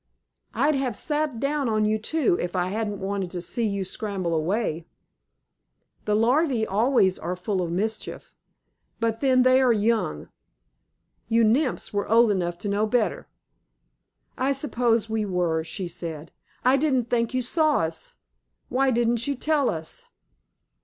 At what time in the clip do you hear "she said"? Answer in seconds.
15.63-16.31